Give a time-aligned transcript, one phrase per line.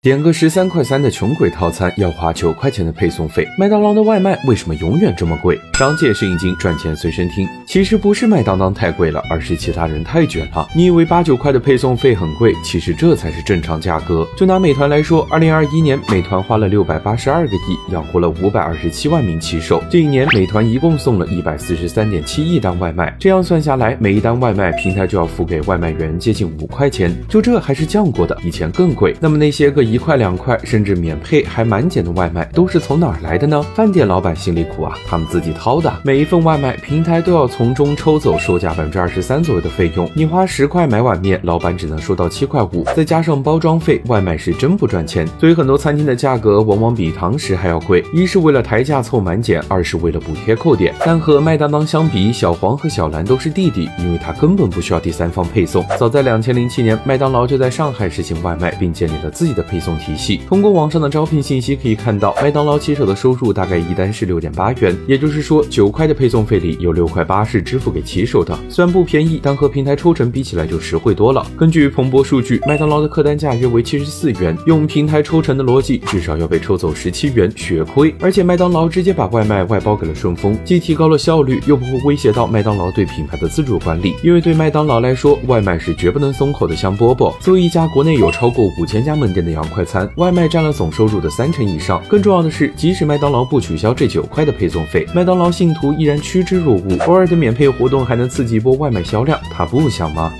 [0.00, 5.58] 点个十三块三的穷鬼套餐要花九块钱的配送费，麦当劳的外卖为什么永远这么贵？
[5.76, 7.48] 商界是引经赚钱随身听。
[7.66, 10.68] 其实不是麦当当太贵了，而是其他人太卷了。
[10.72, 14.24] 你以为八九块的配送费很贵，其实这才是正常价格。
[14.36, 19.82] 就拿美团来说，二零二一年美团花了六百八十二个亿，养活了五百二十七万名骑手。
[19.90, 27.12] 这一年美团一共送了一百四十三点七亿单外卖，这样算下来，每一单外卖平台就要付给外卖员接近五块钱。
[27.28, 29.12] 就这还是降过的，以前更贵。
[29.20, 33.62] 那么那些个一块两块甚至免配还满减的外卖都是从哪儿来的呢？
[33.74, 35.92] 饭店老板心里苦啊，他们自己掏的。
[36.04, 40.10] 每一份外卖平台都要从中抽走售价百分之二十三左右的费用。
[40.14, 45.26] 你花十块买碗面，老板只能收到七块五，再加上包装费，外卖是真不赚钱。
[45.40, 50.94] 所以很多餐厅的价格往往比堂食还要贵，一是为了抬价凑满减，二是为了补贴扣点。
[51.04, 55.84] 但和麦当当相比，小黄和小蓝都是弟弟，因为他根本不需要第三方配送。
[55.98, 60.40] 早在两千零七年，麦当劳就在上海实行外卖，并建立了自己的配配送体系。
[60.48, 68.58] 通过网上的招聘信息可以看到，麦当劳骑手的收入大概一单是六点八元，也就是说九块的配送费里有六块八是支付给骑手的。
[68.68, 71.46] 虽然不便宜，但和平台抽成比起来就实惠多了。
[71.56, 78.12] 根据彭博数据，麦当劳的客单价约为七十四元，用平台抽成的逻辑，至少要被抽走十七元，血亏。
[78.20, 84.16] 而且麦当劳直接把外卖外包给了顺丰，既提高了效率，又不会威胁到麦当劳对品牌的自主管理。
[84.24, 87.32] 因为对麦当劳来说，外卖是绝不能松口的香饽饽。
[87.38, 90.10] 作为一家国内有超过五千家门店的洋快餐。
[90.16, 92.02] 外卖占了总收入的三成以上。
[92.08, 96.98] 更重要的是，即使麦当劳不取消这九块的配送费，麦当劳信徒依然趋之若鹜。
[97.06, 100.32] 偶尔的免配活动还能刺激一波外卖销量，他不想吗？